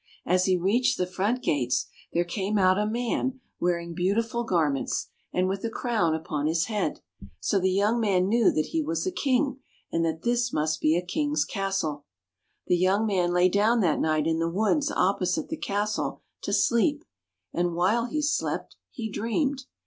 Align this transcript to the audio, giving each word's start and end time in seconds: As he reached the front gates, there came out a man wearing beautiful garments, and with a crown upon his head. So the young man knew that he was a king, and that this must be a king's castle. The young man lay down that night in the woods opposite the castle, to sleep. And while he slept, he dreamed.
As 0.25 0.45
he 0.45 0.57
reached 0.57 0.97
the 0.97 1.05
front 1.05 1.43
gates, 1.43 1.85
there 2.11 2.23
came 2.23 2.57
out 2.57 2.79
a 2.79 2.87
man 2.87 3.39
wearing 3.59 3.93
beautiful 3.93 4.43
garments, 4.43 5.09
and 5.31 5.47
with 5.47 5.63
a 5.63 5.69
crown 5.69 6.15
upon 6.15 6.47
his 6.47 6.65
head. 6.65 7.01
So 7.39 7.59
the 7.59 7.69
young 7.69 7.99
man 7.99 8.27
knew 8.27 8.51
that 8.51 8.69
he 8.71 8.81
was 8.81 9.05
a 9.05 9.11
king, 9.11 9.59
and 9.91 10.03
that 10.03 10.23
this 10.23 10.51
must 10.51 10.81
be 10.81 10.97
a 10.97 11.05
king's 11.05 11.45
castle. 11.45 12.05
The 12.65 12.77
young 12.77 13.05
man 13.05 13.31
lay 13.31 13.47
down 13.47 13.81
that 13.81 13.99
night 14.01 14.25
in 14.25 14.39
the 14.39 14.49
woods 14.49 14.89
opposite 14.91 15.49
the 15.49 15.55
castle, 15.57 16.23
to 16.41 16.51
sleep. 16.51 17.05
And 17.53 17.75
while 17.75 18.05
he 18.05 18.23
slept, 18.23 18.77
he 18.89 19.07
dreamed. 19.07 19.65